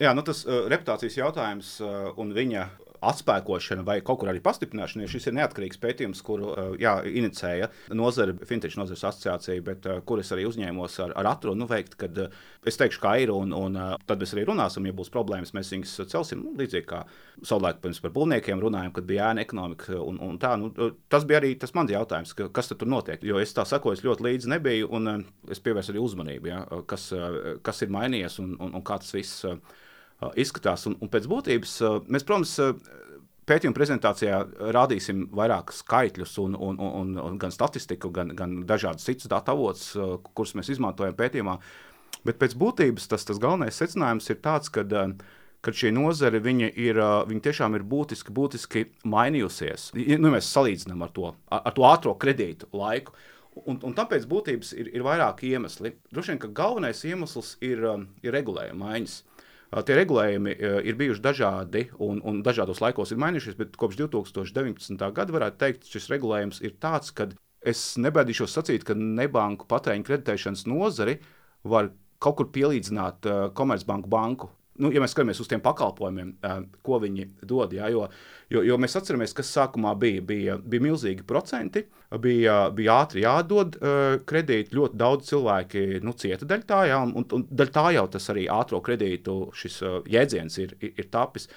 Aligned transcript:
Jā, 0.00 0.12
nu 0.16 0.24
tas 0.26 0.42
uh, 0.44 0.66
reputācijas 0.68 1.16
jautājums 1.16 1.78
uh, 1.80 2.10
un 2.20 2.34
viņa 2.36 2.66
atspēkošana 3.04 3.84
vai 3.86 3.98
kaut 4.04 4.20
kur 4.20 4.30
arī 4.30 4.40
pastiprināšana, 4.44 5.04
jo 5.04 5.12
šis 5.12 5.28
ir 5.28 5.36
neatkarīgs 5.38 5.80
pētījums, 5.82 6.22
kuru 6.24 6.52
jā, 6.80 6.94
inicēja 7.06 7.68
nozare, 7.96 8.34
Fintech 8.48 8.76
nozares 8.78 9.04
asociācija, 9.10 9.64
bet 9.66 9.88
kur 10.08 10.20
es 10.22 10.32
arī 10.34 10.46
uzņēmos 10.48 10.98
ar, 11.04 11.14
ar 11.20 11.30
atrunu 11.34 11.64
nu, 11.64 11.68
veikt, 11.70 11.96
kad 12.00 12.18
es 12.66 12.78
teikšu, 12.80 13.00
kā 13.02 13.16
ir, 13.22 13.32
un, 13.34 13.54
un 13.56 13.78
tad 14.06 14.22
mēs 14.22 14.34
arī 14.36 14.46
runāsim, 14.48 14.88
ja 14.88 14.96
būs 14.96 15.12
problēmas, 15.14 15.54
mēs 15.56 15.72
viņus 15.74 15.94
celsim. 16.12 16.44
Nu, 16.44 16.54
līdzīgi 16.58 16.88
kā 16.90 17.02
savulaik 17.46 17.80
pirms 17.84 18.02
par 18.04 18.12
būvniekiem 18.16 18.60
runājām, 18.62 18.92
kad 18.96 19.08
bija 19.08 19.30
ēna 19.32 19.44
ekonomika. 19.46 19.96
Un, 20.02 20.20
un 20.22 20.36
tā, 20.42 20.54
nu, 20.60 20.70
tas 21.12 21.26
bija 21.28 21.40
arī 21.42 21.54
tas 21.60 21.74
mans 21.76 21.92
jautājums, 21.92 22.34
ka, 22.36 22.50
kas 22.54 22.72
tur 22.72 22.90
notiek. 22.90 23.24
Jo 23.26 23.40
es 23.42 23.54
tā 23.56 23.64
sakoju, 23.68 23.98
es 23.98 24.04
ļoti 24.06 24.28
līdzi 24.28 24.52
nebiju, 24.56 24.92
un 24.96 25.26
es 25.52 25.62
pievērsu 25.64 25.94
arī 25.94 26.04
uzmanību, 26.04 26.52
ja, 26.52 26.62
kas, 26.90 27.10
kas 27.66 27.82
ir 27.86 27.92
mainījies 27.94 28.40
un, 28.42 28.54
un, 28.60 28.76
un 28.78 28.86
kā 28.86 29.00
tas 29.02 29.14
viss 29.16 29.46
izskatās. 30.38 30.86
Un, 30.88 30.96
un 31.02 31.10
pēc 31.12 31.26
būtības 31.30 31.74
mēs, 32.08 32.24
protams, 32.26 32.56
pētījuma 33.46 33.76
prezentācijā 33.76 34.40
rādīsim 34.74 35.26
vairāk 35.36 35.72
skaitļus, 35.74 36.36
un, 36.42 36.56
un, 36.58 36.80
un, 36.80 37.16
un 37.22 37.40
gan 37.40 37.54
statistiku, 37.54 38.10
gan, 38.14 38.32
gan 38.38 38.62
dažādas 38.68 39.06
citas 39.06 39.30
datu 39.30 39.54
avotus, 39.54 39.92
kurus 40.32 40.56
mēs 40.58 40.72
izmantojam 40.74 41.16
pētījumā. 41.18 41.58
Bet 42.26 42.40
pēc 42.40 42.56
būtības 42.58 43.06
tas, 43.10 43.26
tas 43.28 43.38
galvenais 43.42 43.78
secinājums 43.78 44.26
ir 44.32 44.40
tāds, 44.42 44.72
ka, 44.72 44.82
ka 45.62 45.74
šī 45.74 45.92
nozare 45.94 46.40
ir, 46.40 46.98
viņa 47.30 47.44
tiešām 47.46 47.78
ir 47.78 47.86
būtiski, 47.86 48.34
būtiski 48.34 48.84
mainījusies. 49.06 49.92
Nu, 49.94 50.32
mēs 50.34 50.50
salīdzinām 50.50 51.06
ar 51.06 51.14
to, 51.14 51.32
ar 51.50 51.74
to 51.76 51.86
ātrā 51.86 52.16
kredītu 52.18 52.70
laiku. 52.74 53.14
Un, 53.56 53.78
un 53.88 53.94
tāpēc 53.96 54.26
būtības 54.28 54.74
ir, 54.76 54.90
ir 54.98 55.04
vairāki 55.06 55.54
iemesli. 55.54 55.94
Droši 56.12 56.34
vien, 56.34 56.40
ka 56.42 56.50
galvenais 56.52 56.98
iemesls 57.08 57.54
ir, 57.64 57.80
ir 58.20 58.34
regulējuma 58.36 58.90
maiņas. 58.90 59.14
Tie 59.66 59.96
regulējumi 59.98 60.52
ir 60.86 60.98
bijuši 60.98 61.22
dažādi 61.24 61.82
un, 61.98 62.20
un 62.22 62.38
dažādos 62.46 62.80
laikos 62.80 63.10
ir 63.12 63.18
mainījušies, 63.20 63.56
bet 63.58 63.78
kopš 63.80 63.98
2019. 63.98 65.08
gada 65.16 65.34
varētu 65.34 65.58
teikt, 65.62 65.88
šis 65.90 66.06
regulējums 66.12 66.62
ir 66.64 66.76
tāds, 66.82 67.10
ka 67.10 67.28
es 67.66 67.82
nebaidīšos 67.98 68.54
sacīt, 68.54 68.86
ka 68.86 68.94
nebanku 68.94 69.66
patēriņa 69.70 70.06
kreditēšanas 70.06 70.66
nozari 70.70 71.18
var 71.66 71.90
kaut 72.22 72.38
kur 72.38 72.52
pielīdzināt 72.54 73.26
Komercbanku 73.58 74.12
banku 74.12 74.52
nu, 74.82 74.90
ja 74.94 75.02
mēs 75.02 75.14
skatāmies 75.14 75.40
uz 75.42 75.48
tiem 75.50 75.62
pakalpojumiem, 75.64 76.32
ko 76.86 76.98
viņi 77.02 77.26
dod, 77.48 77.74
jā, 77.76 77.88
jo, 77.92 78.06
jo, 78.52 78.62
jo 78.66 78.78
mēs 78.80 78.98
atceramies, 78.98 79.34
kas 79.36 79.52
sākumā 79.56 79.94
bija. 80.00 80.24
Bija, 80.26 80.56
bija 80.58 80.84
milzīgi 80.86 81.26
procenti, 81.26 81.84
bija, 82.22 82.58
bija 82.74 82.98
ātri 83.04 83.24
jādod 83.24 83.78
kredīti. 84.28 84.76
Ļoti 84.76 85.00
daudz 85.00 85.30
cilvēki 85.30 85.86
nu, 86.04 86.16
cieta 86.18 86.48
daļā 86.48 86.68
tā, 86.68 86.82
jā, 86.90 87.00
un, 87.06 87.24
un 87.24 87.46
daļā 87.50 87.74
tā 87.78 87.86
jau 87.96 88.04
tas 88.16 88.30
arī 88.34 88.46
ātrā 88.52 88.82
kredītu 88.84 89.38
šis 89.56 89.80
jēdziens 90.12 90.60
ir, 90.64 90.76
ir, 90.80 90.94
ir 90.96 91.10
tapis. 91.12 91.50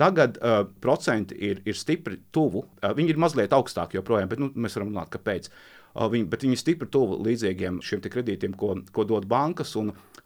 Tagad 0.00 0.38
uh, 0.40 0.62
procenti 0.80 1.36
ir, 1.44 1.58
ir 1.68 1.76
stipri 1.76 2.16
tuvu. 2.32 2.62
Uh, 2.80 2.94
viņi 2.96 3.12
ir 3.12 3.18
mazliet 3.20 3.52
augstāki 3.52 3.98
joprojām, 3.98 4.30
bet 4.30 4.40
nu, 4.40 4.48
mēs 4.56 4.78
varam 4.78 4.94
runāt, 4.94 5.10
kāpēc. 5.12 5.50
Uh, 5.50 5.79
viņi, 5.94 6.28
bet 6.30 6.44
viņi 6.46 6.56
ir 6.56 6.60
stipri 6.60 6.88
tuvu 6.90 7.18
līdzīgiem 7.26 7.80
šiem 7.84 8.02
kredītiem, 8.04 8.54
ko, 8.58 8.76
ko 8.94 9.04
dod 9.08 9.26
bankas. 9.30 9.74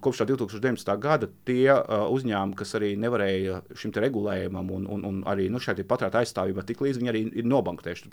Kopš 0.04 0.24
2019. 0.28 0.90
gada 1.00 1.30
tie 1.48 1.72
uzņēmumi, 1.72 2.56
kas 2.58 2.74
arī 2.76 2.90
nevarēja 3.00 3.62
šim 3.78 3.94
regulējumam 4.04 4.72
un, 4.76 4.88
un, 4.90 5.06
un 5.08 5.22
arī 5.30 5.46
nu, 5.52 5.62
šai 5.62 5.78
patērētāju 5.80 6.26
aizstāvībai 6.26 6.66
tik 6.68 6.82
līdzi, 6.84 7.00
viņi 7.00 7.12
arī 7.12 7.22
ir 7.40 7.48
nobanktējuši. 7.48 8.12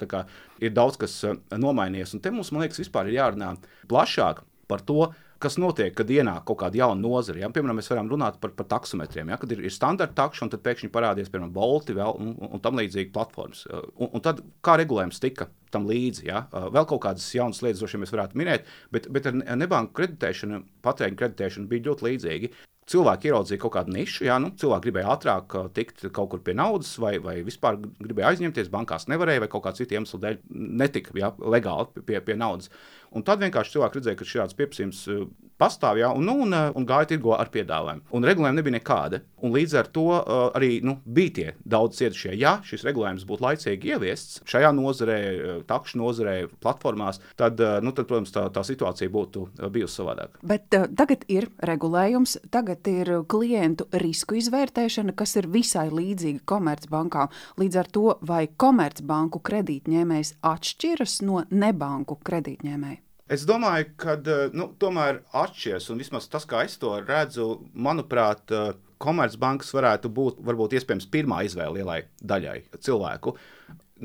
Ir 0.63 0.72
daudz 0.77 1.02
kas 1.02 1.17
nomainījies. 1.52 2.16
Un 2.16 2.23
te 2.23 2.31
mums, 2.31 2.53
man 2.55 2.63
liekas, 2.63 2.79
vispār 2.79 3.11
ir 3.11 3.19
jārunā 3.19 3.57
plašāk 3.91 4.45
par 4.72 4.85
to, 4.88 5.09
kas 5.42 5.58
notiek, 5.61 5.94
kad 5.97 6.09
ienāk 6.11 6.45
kaut 6.47 6.59
kāda 6.61 6.80
jauna 6.81 7.02
nozara. 7.02 7.42
Ja? 7.44 7.50
Piemēram, 7.53 7.80
mēs 7.81 7.89
varam 7.92 8.09
runāt 8.11 8.39
par, 8.42 8.53
par 8.58 8.67
taksometriem, 8.72 9.34
ja? 9.34 9.39
kad 9.42 9.52
ir, 9.53 9.64
ir 9.67 9.73
standarta 9.73 10.17
takša, 10.23 10.45
un 10.45 10.53
tad 10.53 10.64
pēkšņi 10.66 10.92
parādās, 10.94 11.31
piemēram, 11.34 11.53
Bolti 11.56 11.95
vēl, 11.97 12.17
un, 12.22 12.34
un, 12.47 12.64
tam 12.64 12.80
līdzīgi 12.80 13.14
platformas. 13.16 13.66
Un, 13.95 14.12
un 14.12 14.25
tad 14.25 14.44
kā 14.66 14.78
regulējums 14.81 15.22
tika 15.23 15.50
tam 15.73 15.88
līdzi. 15.89 16.28
Ja? 16.30 16.45
Vēl 16.52 16.88
kaut 16.89 17.03
kādas 17.06 17.30
jaunas 17.36 17.62
lietas, 17.66 17.81
droši 17.81 17.97
vien 17.97 18.06
mēs 18.06 18.16
varētu 18.16 18.41
minēt, 18.41 18.68
bet, 18.94 19.07
bet 19.13 19.29
ar 19.31 19.40
nebanku 19.59 19.97
kreditēšanu, 20.00 20.63
patēriņu 20.85 21.22
kreditēšanu 21.24 21.72
bija 21.72 21.90
ļoti 21.90 22.09
līdzīgi. 22.09 22.53
Cilvēki 22.91 23.29
ieraudzīja 23.29 23.62
kaut 23.62 23.75
kādu 23.75 23.94
nišu, 23.94 24.25
jā, 24.25 24.35
nu, 24.41 24.50
cilvēki 24.58 24.88
gribēja 24.88 25.12
ātrāk 25.13 25.53
tikt 25.78 26.02
kaut 26.16 26.31
kur 26.34 26.41
pie 26.44 26.56
naudas, 26.58 26.90
vai, 27.00 27.13
vai 27.23 27.38
vispār 27.46 27.78
gribēja 27.79 28.31
aizņemties, 28.34 28.72
bankās 28.73 29.06
nevarēja, 29.08 29.44
vai 29.44 29.50
kaut 29.53 29.63
kāda 29.68 29.79
cita 29.79 29.96
iemesla 29.96 30.19
dēļ 30.25 30.40
netika 30.81 31.13
jā, 31.16 31.29
legāli 31.53 32.03
pie, 32.08 32.18
pie 32.25 32.35
naudas. 32.41 32.72
Un 33.11 33.25
tad 33.27 33.41
vienkārši 33.44 33.75
cilvēki 33.75 33.99
redzēja, 33.99 34.19
ka 34.19 34.27
šāds 34.27 34.57
pieprasījums 34.59 35.01
uh, 35.11 35.25
pastāv, 35.61 35.99
jā, 36.01 36.09
un, 36.17 36.25
nu, 36.25 36.38
un, 36.45 36.55
uh, 36.55 36.72
un 36.77 36.88
gāja 36.88 37.11
tirgo 37.13 37.35
ar 37.38 37.51
piedāvājumu. 37.53 38.07
Un 38.17 38.25
regulējumi 38.27 38.59
nebija 38.59 38.77
nekāda. 38.77 39.22
Un 39.41 39.53
līdz 39.55 39.77
ar 39.79 39.89
to 39.94 40.07
uh, 40.16 40.41
arī 40.57 40.72
nu, 40.85 40.97
bija 41.05 41.35
tie 41.38 41.47
daudz 41.66 41.99
cietušie. 42.01 42.33
Ja 42.39 42.57
šis 42.66 42.85
regulējums 42.88 43.25
būtu 43.29 43.45
laicīgi 43.45 43.94
ieviests 43.94 44.41
šajā 44.49 44.72
nozarē, 44.77 45.17
uh, 45.31 45.59
takšu 45.69 46.01
nozarē, 46.01 46.35
platformās, 46.63 47.22
tad, 47.39 47.61
uh, 47.61 47.79
nu, 47.83 47.94
tad 47.97 48.09
protams, 48.09 48.33
tā, 48.33 48.47
tā 48.53 48.66
situācija 48.66 49.11
būtu 49.13 49.47
bijusi 49.73 50.01
savādāka. 50.01 50.41
Bet 50.47 50.77
uh, 50.77 50.88
tagad 50.97 51.25
ir 51.31 51.49
regulējums, 51.67 52.38
tagad 52.53 52.88
ir 52.91 53.13
klientu 53.31 53.88
risku 54.01 54.39
izvērtēšana, 54.41 55.16
kas 55.17 55.38
ir 55.41 55.49
visai 55.51 55.88
līdzīga 55.93 56.45
komercbankām. 56.49 57.31
Līdz 57.61 57.81
ar 57.81 57.93
to, 57.93 58.07
vai 58.28 58.43
komercbanku 58.49 59.41
kredītņēmējs 59.45 60.35
atšķiras 60.51 61.22
no 61.28 61.45
nebanku 61.51 62.19
kredītņēmēja? 62.25 63.01
Es 63.31 63.46
domāju, 63.47 63.94
ka 64.02 64.18
eh, 64.19 64.50
nu, 64.58 64.72
tomēr 64.80 65.22
atšķiras, 65.31 65.88
un 65.94 66.02
vismaz 66.03 66.28
tas, 66.31 66.47
kā 66.50 66.66
es 66.68 66.75
to 66.81 66.97
redzu, 67.06 67.53
manuprāt, 67.72 68.44
eh, 68.52 68.74
Komercbankas 69.02 69.72
varētu 69.74 70.12
būt 70.14 70.44
varbūt 70.46 70.75
iespējams 70.78 71.08
pirmā 71.09 71.40
izvēle 71.47 71.80
lielai 71.80 72.02
daļai 72.22 72.58
cilvēku. 72.86 73.34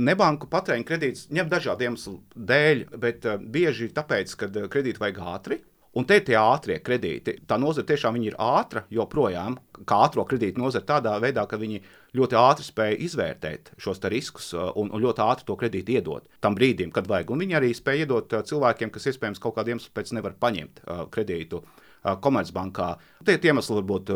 Nebanku 0.07 0.49
patēriņa 0.53 0.87
kredītus 0.89 1.27
ņem 1.37 1.51
dažādu 1.53 1.85
iemeslu 1.85 2.15
dēļ, 2.49 2.81
bet 3.01 3.29
uh, 3.29 3.37
bieži 3.37 3.91
tāpēc, 3.97 4.33
ka 4.41 4.49
kredīti 4.73 5.01
vajag 5.03 5.21
ātri. 5.35 5.59
Un 5.97 6.05
te 6.05 6.19
tie 6.21 6.35
ātrie 6.37 6.77
kredīti. 6.85 7.39
Tā 7.49 7.57
nozara 7.57 7.87
tiešām 7.89 8.19
ir 8.21 8.35
ātra, 8.43 8.83
joprojām, 8.93 9.57
kā 9.89 10.03
ātrā 10.05 10.27
kredīta 10.29 10.61
nozara, 10.61 10.85
tādā 10.85 11.15
veidā, 11.23 11.47
ka 11.49 11.57
viņi 11.61 11.81
ļoti 12.17 12.37
ātri 12.37 12.67
spēja 12.67 12.99
izvērtēt 13.07 13.73
šos 13.81 14.03
riskus 14.13 14.51
uh, 14.53 14.69
un, 14.77 14.91
un 14.93 15.01
ļoti 15.01 15.25
ātri 15.25 15.49
to 15.49 15.57
kredītu 15.57 15.97
iedot 15.97 16.29
tam 16.45 16.57
brīdim, 16.59 16.93
kad 16.93 17.09
vajag. 17.09 17.33
Un 17.33 17.45
viņi 17.45 17.57
arī 17.57 17.73
spēja 17.77 18.05
iedot 18.05 18.37
uh, 18.37 18.45
cilvēkiem, 18.45 18.93
kas 18.93 19.09
iespējams 19.09 19.41
kaut 19.41 19.57
kādiem 19.57 19.77
iemesliem 19.77 19.97
pēc 19.97 20.13
nevar 20.19 20.37
paņemt 20.41 20.85
uh, 20.85 21.05
kredītu. 21.13 21.65
Komercbankā. 22.07 22.85
Tie 23.27 23.35
iemesli 23.49 23.75
var 23.81 23.87
būt 23.89 24.11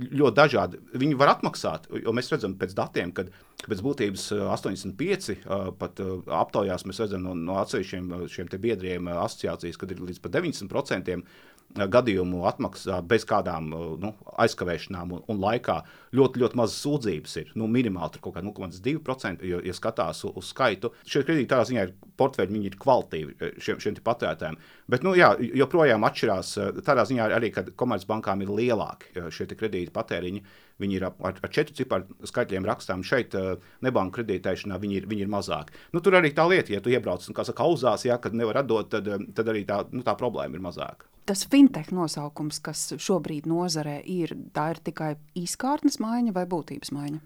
ļoti 0.00 0.36
dažādi. 0.38 0.78
Viņi 0.96 1.16
var 1.20 1.34
atmaksāt, 1.34 1.90
jo 2.00 2.14
mēs 2.16 2.30
redzam 2.32 2.54
pēc 2.56 2.72
datiem, 2.78 3.10
ka 3.12 3.26
pēc 3.70 3.82
būtības 3.84 4.28
85 4.36 5.34
pat 5.80 6.02
aptaujās 6.42 6.86
mēs 6.88 7.02
redzam 7.04 7.24
no, 7.26 7.34
no 7.38 7.58
atsevišķiem 7.62 8.12
šiem 8.30 8.52
biedriem 8.60 9.10
asociācijas, 9.14 9.80
kad 9.80 9.92
ir 9.94 10.02
līdz 10.04 10.22
pat 10.24 10.38
90% 10.38 11.18
gadījumu 11.74 12.44
atmaksā 12.46 13.00
bez 13.08 13.24
kādām 13.26 13.70
nu, 13.72 14.12
aizkavēšanām 14.38 15.14
un, 15.16 15.22
un 15.30 15.40
laikā. 15.42 15.80
Ļoti, 16.14 16.40
ļoti 16.42 16.58
maz 16.60 16.76
sūdzības 16.78 17.36
ir. 17.40 17.48
Nu, 17.58 17.66
minimāli 17.70 18.14
tur 18.14 18.22
kaut 18.22 18.36
kāda 18.36 18.46
0,2%, 18.46 19.42
jo, 19.48 19.58
ja 19.64 19.74
skatās 19.74 20.22
uz, 20.28 20.34
uz 20.38 20.52
skaitu. 20.52 20.92
Šie 21.02 21.24
kredīti 21.26 21.50
tādā 21.50 21.66
ziņā 21.70 21.86
ir 21.88 21.94
portfeļi, 22.20 22.54
viņi 22.54 22.70
ir 22.70 22.78
kvalitīvi 22.78 23.50
šiem, 23.58 23.80
šiem 23.82 23.98
patērētājiem. 24.06 24.60
Bet, 24.94 25.06
nu, 25.06 25.16
jā, 25.18 25.32
joprojām 25.62 26.06
atšķirās 26.06 26.52
tādā 26.86 27.06
ziņā 27.10 27.26
arī, 27.34 27.50
ka 27.54 27.66
komercbankām 27.74 28.46
ir 28.46 28.54
lielāki 28.54 29.26
šie 29.34 29.50
kredīti 29.50 29.94
patēriņi. 29.94 30.44
Viņi 30.82 30.96
ir 30.98 31.04
ar, 31.06 31.14
ar 31.22 31.50
četru 31.54 31.76
ciparu 31.78 32.26
skaitļiem 32.26 32.66
rakstām. 32.66 33.04
Šeit, 33.06 33.36
nebanku 33.84 34.18
kreditēšanā, 34.18 34.78
viņi 34.82 35.00
ir, 35.00 35.08
viņi 35.10 35.26
ir 35.26 35.30
mazāki. 35.30 35.76
Nu, 35.94 36.02
tur 36.02 36.18
arī 36.18 36.32
tā 36.34 36.48
lieta, 36.50 36.74
ja 36.74 36.82
tu 36.82 36.90
iebrauc 36.90 37.22
un, 37.28 37.36
kā 37.36 37.46
saka, 37.46 37.66
auzās, 37.66 38.06
ja, 38.08 38.18
kad 38.18 38.34
nevar 38.34 38.64
atdot, 38.64 38.90
tad, 38.90 39.10
tad 39.36 39.50
arī 39.52 39.62
tā, 39.68 39.84
nu, 39.94 40.02
tā 40.06 40.16
problēma 40.18 40.58
ir 40.58 40.64
mazāka 40.64 41.10
tas 41.24 41.46
fintech 41.48 41.88
nosaukums, 41.94 42.60
kas 42.64 42.84
šobrīd 43.00 43.48
nozarē 43.48 43.96
ir, 44.10 44.34
tā 44.56 44.70
ir 44.74 44.80
tikai 44.84 45.14
izkārtnes 45.40 45.96
maiņa 46.02 46.34
vai 46.36 46.44
būtības 46.48 46.92
maiņa? 46.94 47.20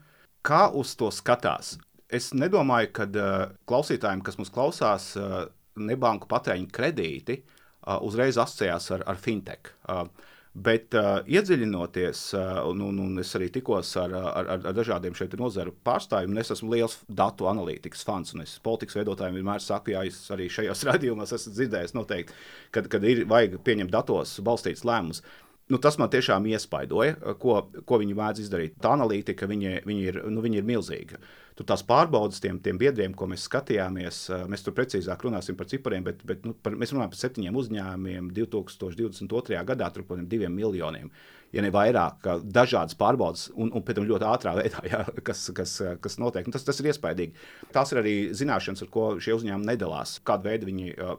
Kā 0.46 0.68
uz 0.70 0.94
to 0.98 1.10
skatās? 1.14 1.76
Es 2.08 2.30
nedomāju, 2.32 2.92
ka 2.94 3.08
uh, 3.10 3.50
klausītājiem, 3.68 4.22
kas 4.24 4.38
mums 4.38 4.52
klausās, 4.54 5.10
uh, 5.18 5.48
nebanku 5.78 6.30
patēriņa 6.30 6.70
kredīti 6.74 7.40
uh, 7.42 7.98
uzreiz 8.06 8.38
asociējās 8.40 8.90
ar, 8.96 9.04
ar 9.12 9.20
fintech. 9.20 9.74
Uh, 9.84 10.06
Bet 10.54 10.94
uh, 10.96 11.20
iedziļinoties, 11.28 12.22
uh, 12.34 12.60
un, 12.66 12.80
un, 12.82 12.96
un 13.04 13.20
es 13.22 13.30
arī 13.36 13.50
tikos 13.54 13.92
ar, 14.00 14.14
ar, 14.16 14.48
ar 14.56 14.74
dažādiem 14.74 15.14
šeit 15.14 15.36
nozaru 15.38 15.74
pārstāvjiem, 15.86 16.38
es 16.40 16.50
esmu 16.54 16.72
liels 16.72 16.96
datu 17.06 17.46
analītikas 17.50 18.02
fans, 18.06 18.34
es 18.42 18.56
politikas 18.64 18.96
veidotājiem 18.98 19.38
vienmēr 19.38 19.62
saku, 19.62 19.92
ja 19.94 20.06
es 20.08 20.18
arī 20.34 20.48
šajos 20.50 20.86
radījumos 20.90 21.34
esmu 21.36 21.52
dzirdējis 21.54 21.94
noteikti, 21.98 22.38
kad, 22.74 22.88
kad 22.90 23.04
ir 23.06 23.26
vajag 23.30 23.60
pieņemt 23.66 23.94
datos 23.94 24.38
balstīts 24.44 24.86
lēmumus. 24.88 25.22
Nu, 25.68 25.76
tas 25.76 25.98
man 26.00 26.08
tiešām 26.08 26.46
iespaidoja, 26.48 27.34
ko, 27.42 27.58
ko 27.84 27.98
viņi 28.00 28.16
mēdz 28.16 28.40
izdarīt. 28.46 28.78
Tā 28.80 28.94
analītika 28.96 29.44
viņi, 29.50 29.82
viņi 29.84 30.06
ir, 30.08 30.20
nu, 30.32 30.40
viņi 30.40 30.62
ir 30.62 30.68
milzīga. 30.68 31.20
Tur 31.58 31.66
tās 31.66 31.82
pārbaudas 31.86 32.42
tiem, 32.42 32.60
tiem 32.62 32.78
biedriem, 32.78 33.14
ko 33.18 33.26
mēs 33.30 33.48
skatījāmies, 33.48 34.20
mēs 34.50 34.62
tur 34.62 34.76
precīzāk 34.76 35.24
runāsim 35.26 35.58
par 35.58 35.66
cipariem, 35.70 36.06
bet, 36.06 36.22
bet 36.28 36.46
nu, 36.46 36.54
par, 36.54 36.76
mēs 36.78 36.94
runājam 36.94 37.14
par 37.14 37.22
septiņiem 37.22 37.58
uzņēmumiem 37.62 38.30
2022. 38.36 39.58
gadā, 39.72 39.90
tur 39.94 40.06
par 40.06 40.22
diviem 40.30 40.54
miljoniem 40.54 41.10
ja 41.54 41.64
ne 41.64 41.70
vairāk, 41.72 42.26
dažādas 42.44 42.96
pārbaudas, 42.98 43.46
un, 43.56 43.70
un 43.72 43.84
pēc 43.84 43.98
tam 43.98 44.06
ļoti 44.08 44.26
ātrā 44.28 44.54
veidā, 44.58 44.82
jā, 44.88 45.00
kas, 45.24 45.46
kas, 45.56 45.74
kas 46.02 46.18
notiek. 46.20 46.46
Un 46.48 46.54
tas, 46.54 46.64
tas 46.66 46.80
ir 46.82 46.90
iespaidīgi. 46.92 47.34
Tās 47.74 47.92
ir 47.92 48.02
arī 48.02 48.14
zināšanas, 48.36 48.84
ar 48.84 48.92
ko 48.92 49.06
šie 49.22 49.36
uzņēmumi 49.38 49.70
nedalās. 49.70 50.18
Kādu 50.28 50.50
veidu 50.50 50.68
viņi 50.68 50.92
uh, 50.94 51.16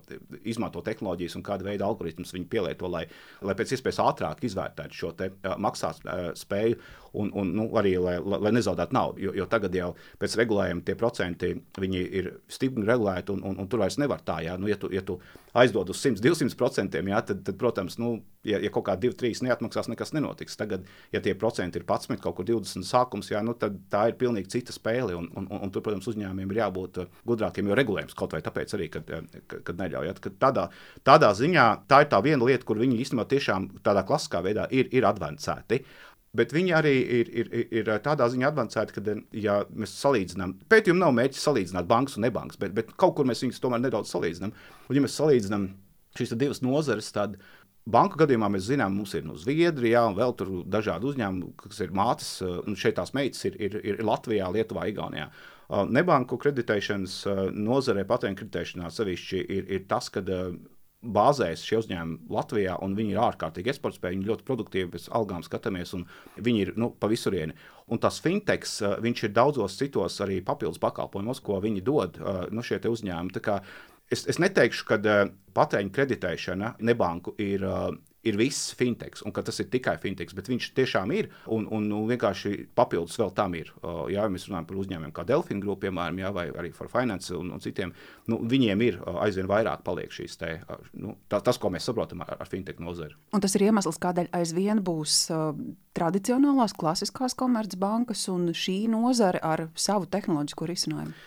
izmanto 0.50 0.84
tehnoloģijas 0.86 1.40
un 1.40 1.46
kādu 1.46 1.70
veidu 1.70 1.88
algoritmus 1.88 2.34
viņi 2.36 2.50
pielieto, 2.52 2.92
lai, 2.92 3.06
lai 3.46 3.58
pēc 3.58 3.76
iespējas 3.76 4.02
ātrāk 4.06 4.46
izvērtētu 4.46 5.02
šo 5.02 5.14
te, 5.18 5.32
uh, 5.34 5.58
maksāt 5.62 6.04
uh, 6.06 6.30
spēju 6.38 6.78
un, 7.18 7.32
un 7.34 7.54
nu, 7.58 7.66
arī 7.80 7.96
lai, 7.98 8.20
lai, 8.22 8.42
lai 8.46 8.54
nezaudētu 8.60 8.96
naudu. 8.96 9.24
Jo, 9.26 9.34
jo 9.42 9.50
tagad 9.50 9.74
jau 9.76 9.94
pēc 10.22 10.29
regulējuma 10.38 10.84
tie 10.86 10.96
procenti 11.00 11.52
ir 11.80 12.32
stipri 12.52 12.86
regulēti, 12.86 13.34
un, 13.34 13.44
un, 13.46 13.58
un 13.62 13.70
tur 13.70 13.82
vairs 13.84 13.98
nevar 14.02 14.22
tā. 14.26 14.40
Jā. 14.46 14.58
Nu, 14.60 14.70
ja, 14.70 14.78
tu, 14.80 14.90
ja 14.94 15.02
tu 15.06 15.18
aizdod 15.58 15.90
uz 15.90 16.02
100, 16.02 16.22
200 16.22 16.58
procentiem, 16.60 17.10
tad, 17.26 17.42
tad, 17.46 17.56
protams, 17.58 17.98
nu, 18.02 18.20
ja, 18.46 18.60
ja 18.62 18.72
kaut 18.74 18.86
kādi 18.90 19.10
2, 19.10 19.18
3 19.20 19.44
neatmaksās, 19.48 19.90
nekas 19.92 20.14
nenotiks. 20.16 20.58
Tagad, 20.60 20.86
ja 21.14 21.22
tie 21.24 21.34
procenti 21.40 21.80
ir 21.82 21.86
11, 21.88 22.20
kaut 22.24 22.38
kur 22.38 22.48
20 22.48 22.86
sākums, 22.88 23.32
jā, 23.32 23.42
nu, 23.46 23.56
tad 23.58 23.80
tā 23.92 24.06
ir 24.12 24.18
pilnīgi 24.20 24.52
cita 24.56 24.76
spēle. 24.76 25.16
Un, 25.18 25.30
un, 25.34 25.48
un, 25.50 25.64
un 25.66 25.74
tur, 25.74 25.84
protams, 25.86 26.08
uzņēmumiem 26.12 26.54
ir 26.54 26.62
jābūt 26.64 27.02
uh, 27.04 27.22
gudrākiem, 27.30 27.70
jo 27.70 27.80
regulējums 27.80 28.18
kaut 28.20 28.36
vai 28.36 28.44
tāpēc 28.46 28.76
arī, 28.78 28.90
kad, 28.94 29.10
uh, 29.16 29.42
kad, 29.48 29.64
kad 29.68 29.82
neļauj. 29.82 30.14
Kad 30.26 30.38
tādā, 30.42 30.68
tādā 31.08 31.32
ziņā 31.38 31.68
tā 31.90 32.04
ir 32.06 32.12
tā 32.14 32.22
viena 32.26 32.46
lieta, 32.46 32.68
kur 32.68 32.82
viņi 32.82 33.02
īstenībā 33.06 33.28
tiešām 33.30 33.72
tādā 33.86 34.06
klasiskā 34.08 34.44
veidā 34.46 34.68
ir, 34.76 34.92
ir 34.96 35.08
advancēti. 35.10 35.84
Bet 36.38 36.52
viņi 36.54 36.74
arī 36.78 36.94
ir, 37.20 37.30
ir, 37.42 37.48
ir 37.74 37.88
tādā 38.06 38.28
ziņā 38.30 38.52
avansēti, 38.52 38.94
ka, 38.94 39.16
ja 39.34 39.64
mēs 39.74 39.96
salīdzinām, 39.98 40.60
pētījumam 40.70 41.08
nav 41.08 41.16
mērķis 41.18 41.46
salīdzināt 41.48 41.88
bankas 41.90 42.20
un 42.20 42.28
nebankas, 42.28 42.60
bet, 42.62 42.76
bet 42.78 42.92
kaut 43.02 43.16
kur 43.18 43.26
mēs 43.26 43.42
viņus 43.42 43.62
tomēr 43.64 43.82
nedaudz 43.82 44.12
salīdzinām. 44.14 44.54
Un, 44.54 44.98
ja 44.98 45.02
mēs 45.02 45.18
salīdzinām 45.18 45.66
šīs 46.20 46.36
divas 46.38 46.62
nozares, 46.62 47.10
tad 47.16 47.40
banku 47.90 48.22
gadījumā 48.22 48.52
mēs 48.54 48.68
zinām, 48.70 48.94
mums 49.00 49.16
ir 49.18 49.26
no 49.26 49.40
Zviedrijā 49.42 50.06
un 50.12 50.18
vēl 50.20 50.36
tur 50.38 50.54
dažādi 50.70 51.10
uzņēmumi, 51.10 51.54
kas 51.64 51.82
ir 51.82 51.96
mātes, 51.98 52.34
un 52.46 52.78
šeit 52.78 53.00
tās 53.02 53.16
meitas 53.18 53.42
ir, 53.50 53.58
ir, 53.58 53.80
ir 53.82 54.06
Latvijā, 54.06 54.52
Lietuvā, 54.54 54.86
Igaunijā. 54.92 55.32
Nebanku 55.90 56.38
kreditēšanas 56.42 57.24
nozarē, 57.58 58.06
patēriņa 58.10 58.38
kreditēšanā 58.38 58.94
sevišķi 58.94 59.42
ir, 59.58 59.66
ir 59.80 59.90
tas, 59.90 60.14
ka 60.14 60.22
bāzējas 61.00 61.64
šie 61.64 61.78
uzņēmumi 61.80 62.32
Latvijā, 62.36 62.76
un 62.84 62.96
viņi 62.98 63.14
ir 63.16 63.22
ārkārtīgi 63.24 63.72
eksportspējīgi, 63.72 64.20
viņi 64.20 64.30
ļoti 64.30 64.48
produktīvi, 64.48 64.92
pēc 64.96 65.08
algām 65.16 65.44
skatāmies, 65.46 65.94
un 65.96 66.06
viņi 66.36 66.66
ir 66.66 66.74
nu, 66.80 66.92
pa 66.92 67.08
visurieni. 67.12 67.56
Un 67.90 68.02
tas 68.04 68.20
fintechs, 68.24 68.82
eh, 68.84 68.98
viņš 69.06 69.24
ir 69.24 69.36
daudzos 69.36 69.78
citos 69.80 70.20
arī 70.26 70.42
papildus 70.46 70.82
pakalpojumos, 70.84 71.40
ko 71.46 71.62
viņi 71.64 71.86
dod 71.86 72.20
eh, 72.20 72.42
nu, 72.52 72.66
šie 72.66 72.82
uzņēmumi. 72.84 73.62
Es, 74.10 74.24
es 74.26 74.40
neteikšu, 74.42 74.86
ka 74.90 74.96
uh, 74.98 75.28
patēriņa 75.54 75.92
kreditēšana 75.94 76.70
nebanku 76.82 77.36
ir, 77.38 77.62
ir 78.30 78.40
viss 78.40 78.74
fintechs, 78.78 79.24
un 79.26 79.34
ka 79.36 79.44
tas 79.46 79.60
ir 79.62 79.70
tikai 79.74 79.98
fintechs, 80.02 80.36
bet 80.38 80.50
viņš 80.52 80.70
tiešām 80.78 81.14
ir. 81.16 81.30
Un, 81.52 81.68
un, 81.74 81.88
un 81.96 82.08
vienkārši 82.10 82.70
papildus 82.78 83.18
vēl 83.20 83.34
tam 83.38 83.56
ir. 83.58 83.72
Jā, 83.82 84.24
ja 84.24 84.28
mēs 84.32 84.48
runājam 84.50 84.68
par 84.70 84.82
uzņēmumiem 84.84 85.14
kā 85.16 85.26
Delfina 85.28 85.64
Group, 85.64 85.82
piemēram, 85.86 86.22
jā, 86.24 86.32
vai 86.36 86.48
arī 86.52 86.72
For 86.76 86.92
Finance 86.92 87.34
un, 87.36 87.52
un 87.56 87.64
citiem. 87.64 87.94
Nu, 88.30 88.40
viņiem 88.50 88.86
ir 88.86 89.00
aizvien 89.26 89.50
vairāk 89.50 89.84
paliek 89.88 90.14
šīs 90.14 90.38
te, 90.40 90.54
nu, 91.00 91.16
tā, 91.32 91.42
tas, 91.46 91.60
ko 91.62 91.72
mēs 91.74 91.90
saprotam 91.90 92.24
ar, 92.26 92.38
ar 92.40 92.52
fintech 92.52 92.82
nozari. 92.84 93.18
Un 93.36 93.44
tas 93.44 93.56
ir 93.58 93.68
iemesls, 93.70 94.00
kādēļ 94.02 94.32
aizvien 94.40 94.84
būs 94.86 95.18
uh, 95.34 95.52
tradicionālās, 95.98 96.76
klasiskās 96.78 97.36
komercbankas 97.40 98.28
un 98.34 98.52
šī 98.56 98.82
nozare 98.92 99.42
ar 99.46 99.68
savu 99.76 100.10
tehnoloģisko 100.12 100.70
risinājumu. 100.70 101.18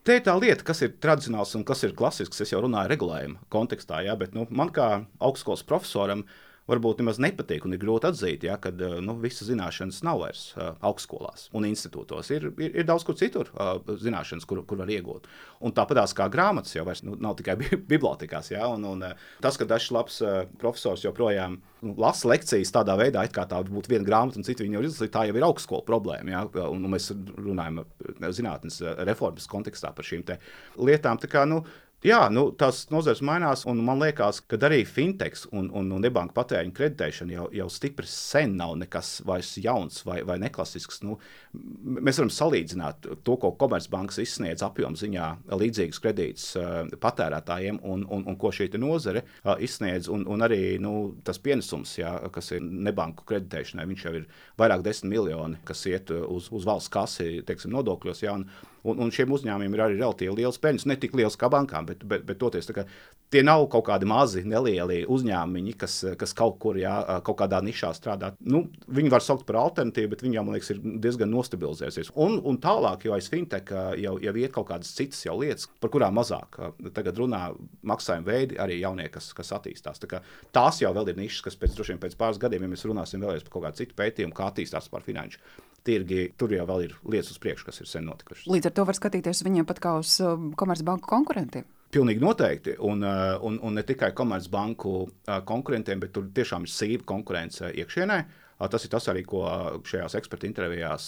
Te 0.00 0.16
ir 0.16 0.22
tā 0.24 0.32
lieta, 0.40 0.64
kas 0.64 0.80
ir 0.80 0.94
tradicionāls 0.96 1.52
un 1.58 1.64
kas 1.68 1.82
ir 1.84 1.92
klasisks. 1.96 2.40
Es 2.40 2.54
jau 2.54 2.62
runāju 2.64 2.88
regulējuma 2.94 3.42
kontekstā, 3.52 4.00
jā, 4.06 4.14
bet 4.16 4.32
nu, 4.36 4.46
man 4.48 4.72
kā 4.72 4.86
augstskolas 5.20 5.64
profesoram 5.68 6.24
uh, 6.24 6.38
varbūt 6.70 7.00
nemaz 7.02 7.18
nepatīk 7.22 7.66
un 7.66 7.74
ir 7.74 7.80
grūti 7.82 8.08
atzīt, 8.10 8.44
ja, 8.46 8.56
ka 8.62 8.72
eh, 8.72 8.98
nu, 9.04 9.16
visas 9.20 9.48
zināšanas 9.50 10.00
nav 10.06 10.20
vairs 10.22 10.44
uh, 10.56 10.72
augstskolās 10.86 11.48
un 11.56 11.66
institūtos. 11.68 12.30
Ir, 12.34 12.50
ir, 12.62 12.74
ir 12.82 12.86
daudz 12.88 13.04
kur 13.06 13.18
citur 13.18 13.50
uh, 13.54 13.74
zināšanas, 14.00 14.46
kur, 14.48 14.62
kur 14.68 14.80
var 14.80 14.92
iegūt. 14.92 15.28
Un 15.66 15.74
tāpatās 15.76 16.14
kā 16.16 16.28
grāmatas 16.32 16.76
jau 16.76 16.86
vairs, 16.88 17.02
nu, 17.06 17.16
nav 17.20 17.36
tikai 17.40 17.56
bibliotekās. 17.92 18.52
Ja, 18.54 18.68
un, 18.72 18.86
un, 18.88 19.04
tas, 19.42 19.58
ka 19.60 19.68
dažs 19.68 19.90
labs 19.94 20.20
profesors 20.60 21.04
joprojām 21.04 21.58
nu, 21.84 21.94
lasa 22.00 22.30
lekcijas 22.30 22.72
tādā 22.74 22.96
veidā, 23.00 23.26
kā 23.34 23.46
tā 23.50 23.60
būtu 23.66 23.92
viena 23.92 24.06
grāmata 24.06 24.40
un 24.40 24.46
cita 24.46 24.64
viņa 24.64 24.78
jau 24.78 24.84
ir 24.84 24.88
izlasīta, 24.88 25.12
tā 25.18 25.26
jau 25.28 25.36
ir 25.36 25.46
augstskola 25.46 25.86
problēma. 25.88 26.34
Ja, 26.34 26.46
un, 26.70 26.84
un 26.86 26.96
mēs 26.96 27.10
runājam 27.12 27.84
zinātnes 28.30 28.80
reformas 29.08 29.48
kontekstā 29.50 29.92
par 29.96 30.06
šīm 30.06 30.26
lietām. 30.80 31.20
Tā 31.20 31.30
kā, 31.30 31.46
nu, 31.48 31.64
Jā, 32.00 32.30
nu, 32.32 32.46
tās 32.56 32.86
nozares 32.88 33.20
mainās, 33.20 33.66
un 33.68 33.82
man 33.84 34.00
liekas, 34.00 34.38
ka 34.48 34.56
arī 34.64 34.78
fintechs 34.88 35.42
un, 35.52 35.66
un, 35.76 35.90
un 35.92 36.00
nebanka 36.00 36.32
patēriņa 36.38 36.72
kreditēšana 36.78 37.34
jau, 37.34 37.48
jau 37.52 37.66
stipri 37.68 38.08
sen 38.08 38.54
nav 38.56 38.72
nekas 38.80 39.18
vairs 39.28 39.50
jauns 39.60 40.00
vai, 40.08 40.22
vai 40.24 40.38
neklasisks. 40.40 41.02
Nu, 41.04 41.18
mēs 42.00 42.22
varam 42.22 42.32
salīdzināt 42.32 43.04
to, 43.20 43.36
ko 43.42 43.50
Komercbanks 43.60 44.16
izsniedz 44.24 44.64
apjomu 44.64 44.96
ziņā 44.96 45.26
līdzīgus 45.60 46.00
kredītus 46.00 46.48
uh, 46.56 46.88
patērētājiem, 47.04 47.82
un, 47.84 48.08
un, 48.08 48.24
un 48.32 48.40
ko 48.40 48.48
šī 48.48 48.70
nozare 48.80 49.26
uh, 49.26 49.58
izsniedz. 49.60 50.08
Un, 50.08 50.24
un 50.24 50.48
arī 50.48 50.78
nu, 50.80 50.94
tas 51.26 51.42
pienesums, 51.42 51.98
jā, 52.00 52.16
kas 52.32 52.48
ir 52.56 52.64
nebanku 52.64 53.28
kreditēšanai, 53.28 53.88
viņš 53.92 54.08
jau 54.08 54.16
ir 54.22 54.28
vairāk 54.56 54.88
desmit 54.88 55.18
miljoni, 55.18 55.60
kas 55.68 55.84
iet 55.92 56.16
uz, 56.16 56.48
uz 56.48 56.64
valsts 56.64 56.96
kasi, 56.96 57.42
teiksim, 57.44 57.76
nodokļos. 57.76 58.24
Jā, 58.24 58.40
un, 58.40 58.48
Un, 58.88 59.00
un 59.04 59.12
šiem 59.12 59.32
uzņēmumiem 59.36 59.76
ir 59.76 59.84
arī 59.84 59.98
relatīvi 59.98 60.40
liels 60.40 60.60
peļņas, 60.62 60.86
ne 60.88 60.96
tik 61.00 61.16
liels 61.18 61.36
kā 61.40 61.50
bankām, 61.52 61.88
bet, 61.90 62.04
bet, 62.08 62.24
bet 62.28 62.38
toties, 62.40 62.70
tie 63.30 63.42
nav 63.46 63.66
kaut 63.72 63.86
kādi 63.90 64.08
mazi, 64.08 64.42
nelieli 64.48 65.02
uzņēmumi, 65.10 65.74
kas, 65.80 65.98
kas 66.20 66.34
kaut 66.36 66.58
kur 66.62 66.78
jā, 66.80 66.94
kaut 67.26 67.38
kādā 67.42 67.60
nišā 67.64 67.92
strādā. 67.96 68.32
Nu, 68.40 68.64
viņi 68.88 69.12
var 69.12 69.24
saukt 69.24 69.46
par 69.48 69.60
alternatīvu, 69.62 70.12
bet 70.14 70.24
viņiem, 70.24 70.48
man 70.48 70.56
liekas, 70.56 70.72
ir 70.74 70.80
diezgan 71.04 71.32
nostabilizējusies. 71.34 72.12
Un, 72.20 72.38
un 72.46 72.60
tālāk, 72.62 73.06
jo 73.06 73.16
aiz 73.16 73.30
fintech 73.32 73.72
jau, 74.00 74.16
jau 74.22 74.36
iet 74.40 74.54
kaut 74.56 74.70
kādas 74.72 74.94
citas 74.96 75.22
lietas, 75.40 75.68
par 75.80 75.92
kurām 75.92 76.16
mazāk 76.18 76.58
tagad 76.96 77.18
runā 77.20 77.46
maksājuma 77.86 78.26
veidi, 78.26 78.58
arī 78.60 78.80
jaunie, 78.80 79.08
kas, 79.12 79.30
kas 79.36 79.52
attīstās. 79.56 80.00
Tā 80.00 80.22
tās 80.54 80.80
jau 80.82 80.92
ir 81.04 81.18
nišas, 81.18 81.44
kas 81.46 81.58
pēc, 81.60 81.78
pēc 82.02 82.16
pāris 82.18 82.40
gadiem, 82.40 82.66
ja 82.66 82.72
mēs 82.74 82.86
runāsim 82.88 83.22
vēlreiz 83.22 83.44
par 83.46 83.56
kaut 83.56 83.68
kādu 83.68 83.82
citu 83.82 83.98
pētījumu, 83.98 84.36
kā 84.36 84.50
attīstās 84.50 84.90
par 84.92 85.06
finanšu 85.06 85.40
tirgi, 85.86 86.30
tur 86.38 86.52
jau 86.54 86.66
ir 86.84 86.94
lietas 87.04 87.34
uz 87.34 87.40
priekšu, 87.42 87.68
kas 87.68 87.80
ir 87.82 87.90
sen 87.90 88.06
notikušas. 88.08 88.48
Līdz 88.50 88.70
ar 88.70 88.76
to 88.76 88.86
var 88.88 88.98
skatīties 88.98 89.44
viņiem 89.46 89.68
pat 89.68 89.80
kā 89.82 89.96
uz 90.00 90.16
uh, 90.24 90.36
komercbanku 90.60 91.10
konkurentiem. 91.10 91.66
Pilnīgi 91.90 92.22
noteikti. 92.22 92.76
Un, 92.86 93.02
uh, 93.02 93.34
un, 93.46 93.58
un 93.66 93.74
ne 93.78 93.84
tikai 93.86 94.12
komercbanku 94.16 94.94
uh, 95.00 95.40
konkurentiem, 95.46 96.02
bet 96.02 96.14
tur 96.14 96.28
tiešām 96.36 96.68
ir 96.68 96.74
sīva 96.74 97.06
konkurence 97.08 97.72
iekšienē. 97.72 98.20
Tas 98.60 98.84
ir 98.84 98.90
tas 98.92 99.06
arī, 99.08 99.22
ko 99.24 99.40
šajās 99.88 100.18
eksperta 100.18 100.44
intervijās 100.44 101.06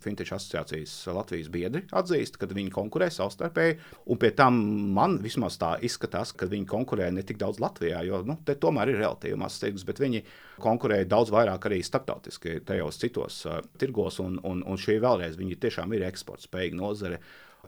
Fintech 0.00 0.30
asociācijas 0.32 0.94
Latvijas 1.12 1.50
biedri 1.52 1.82
atzīst, 1.96 2.38
kad 2.40 2.54
viņi 2.56 2.72
konkurē 2.72 3.10
savstarpēji. 3.12 3.76
Un 4.12 4.20
pie 4.22 4.30
tam 4.36 4.56
man 4.96 5.18
vismaz 5.20 5.58
tā 5.60 5.74
izskatās, 5.84 6.32
ka 6.32 6.48
viņi 6.48 6.68
konkurē 6.70 7.10
ne 7.12 7.24
tik 7.26 7.40
daudz 7.42 7.60
Latvijā, 7.60 8.00
jo 8.08 8.22
nu, 8.24 8.38
te 8.48 8.56
tomēr 8.60 8.94
ir 8.94 9.00
relatīvi 9.02 9.36
mazs 9.40 9.60
tirgus, 9.60 9.84
bet 9.88 10.00
viņi 10.00 10.22
konkurē 10.64 11.02
daudz 11.04 11.34
vairāk 11.34 11.68
arī 11.68 11.82
starptautiski 11.84 12.62
tajos 12.64 13.00
citos 13.02 13.42
uh, 13.44 13.60
tirgos. 13.76 14.20
Un, 14.24 14.40
un, 14.48 14.64
un 14.64 14.80
šī 14.80 14.96
vēlreiz 15.04 15.36
viņi 15.36 15.60
tiešām 15.66 15.92
ir 15.96 16.06
eksporta 16.08 16.48
spējīga 16.48 16.80
nozare. 16.80 17.20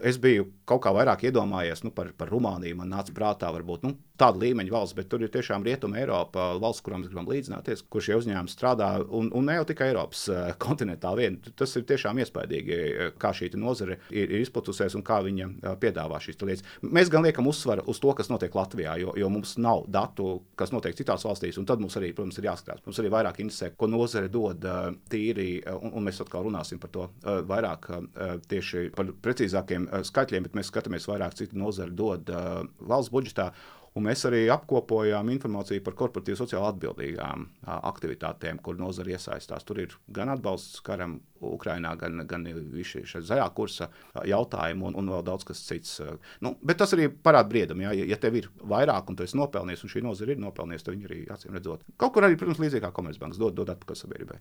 Es 0.05 0.19
biju 0.21 0.47
kaut 0.69 0.83
kā 0.85 0.93
vairāk 0.93 1.25
iedomājies 1.29 1.83
nu, 1.85 1.93
par, 1.95 2.11
par 2.17 2.29
Rumāniju. 2.31 2.77
Man 2.79 2.93
nāca 2.93 3.13
prātā, 3.15 3.49
varbūt 3.53 3.85
nu, 3.87 3.95
tāda 4.19 4.41
līmeņa 4.41 4.73
valsts, 4.73 4.95
bet 4.97 5.09
tur 5.11 5.23
ir 5.23 5.31
tiešām 5.33 5.63
Rietuma 5.65 5.99
Eiropa, 6.01 6.51
valsts, 6.59 6.83
kurām 6.85 7.03
mēs 7.03 7.11
gribam 7.11 7.29
līdzināties, 7.29 7.85
kur 7.91 8.03
šie 8.03 8.17
uzņēmumi 8.19 8.51
strādā. 8.51 8.89
Un, 9.15 9.31
un 9.35 9.47
ne 9.47 9.57
jau 9.57 9.65
tikai 9.69 9.89
Eiropas 9.93 10.25
uh, 10.31 10.51
kontinentā 10.63 11.13
vien. 11.17 11.39
Tas 11.59 11.73
ir 11.79 11.85
tiešām 11.89 12.19
iespaidīgi, 12.23 12.75
eh, 12.75 13.11
kā 13.19 13.31
šī 13.35 13.51
nozare 13.59 13.99
ir, 14.09 14.27
ir 14.27 14.43
izplatusies 14.43 14.97
un 14.97 15.05
kā 15.07 15.21
viņa 15.25 15.49
uh, 15.49 15.73
piedāvā 15.81 16.19
šīs 16.23 16.39
lietas. 16.43 16.65
Mēs 16.85 17.11
gan 17.11 17.25
liekam 17.25 17.47
uzsvaru 17.49 17.87
uz 17.89 18.01
to, 18.03 18.13
kas 18.17 18.31
notiek 18.31 18.55
Latvijā, 18.55 18.97
jo, 19.01 19.15
jo 19.17 19.31
mums 19.31 19.55
nav 19.61 19.85
datu, 19.89 20.43
kas 20.59 20.73
notiek 20.75 20.97
citās 20.97 21.25
valstīs. 21.25 21.59
Tad 21.69 21.81
mums 21.81 21.97
arī, 21.99 22.11
protams, 22.17 22.39
ir 22.41 22.49
jāskatās. 22.49 22.83
Mums 22.85 23.01
arī 23.01 23.11
vairāk 23.13 23.41
interesē, 23.43 23.71
ko 23.77 23.89
nozare 23.89 24.29
dod 24.31 24.65
uh, 24.67 24.89
tīri, 25.11 25.49
uh, 25.63 25.79
un, 25.79 25.95
un 25.97 26.07
mēs 26.09 26.21
atkal 26.23 26.45
runāsim 26.47 26.81
par 26.81 26.93
to 26.93 27.07
uh, 27.07 27.41
vairāk 27.47 27.89
uh, 27.93 28.37
tieši 28.49 28.89
par 28.95 29.13
precīzākiem 29.23 29.88
uh, 29.89 30.05
skaitļiem, 30.05 30.47
bet 30.47 30.55
mēs 30.59 30.71
skatāmies 30.71 31.09
vairāk, 31.09 31.35
cik 31.39 31.57
nozare 31.57 31.91
dod 31.95 32.29
uh, 32.33 32.63
valsts 32.79 33.13
budžetā. 33.13 33.51
Un 33.97 34.05
mēs 34.05 34.21
arī 34.29 34.43
apkopojām 34.53 35.31
informāciju 35.33 35.81
par 35.83 35.95
korporatīvu 35.97 36.37
sociāli 36.37 36.67
atbildīgām 36.69 37.45
aktivitātēm, 37.89 38.59
kur 38.61 38.77
nozara 38.77 39.15
iesaistās. 39.15 39.65
Tur 39.65 39.81
ir 39.81 39.95
gan 40.13 40.29
atbalsts 40.29 40.83
karam 40.85 41.17
Ukrainā, 41.41 41.95
gan, 41.97 42.21
gan 42.29 42.45
visi 42.69 43.01
šie 43.09 43.23
zaļā 43.25 43.47
kursa 43.57 43.89
jautājumi 44.29 44.85
un, 44.91 44.97
un 44.99 45.09
vēl 45.15 45.25
daudz 45.25 45.47
kas 45.49 45.63
cits. 45.65 45.97
Nu, 46.45 46.53
bet 46.61 46.77
tas 46.83 46.93
arī 46.93 47.07
parāda 47.09 47.49
briedumu, 47.49 47.87
ja, 47.87 47.95
ja 48.13 48.19
tev 48.21 48.37
ir 48.37 48.51
vairāk 48.61 49.09
un 49.09 49.17
tu 49.17 49.25
esi 49.25 49.39
nopelnījis, 49.39 49.83
un 49.83 49.93
šī 49.95 50.05
nozara 50.05 50.35
ir 50.35 50.43
nopelnījusi, 50.45 50.85
tad 50.85 50.95
viņi 50.95 51.09
arī 51.09 51.19
acīm 51.33 51.57
redzot. 51.57 51.87
Kaut 51.97 52.13
kur 52.13 52.27
arī, 52.29 52.37
protams, 52.37 52.61
līdzīgi 52.61 52.85
kā 52.85 52.93
Komercbanks 52.93 53.41
dod, 53.41 53.57
dod 53.57 53.73
atpakaļ 53.73 54.01
sabiedrībai. 54.03 54.37